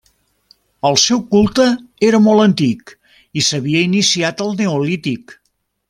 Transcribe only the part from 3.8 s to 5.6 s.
iniciat al neolític.